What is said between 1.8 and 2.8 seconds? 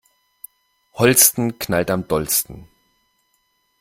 am dollsten.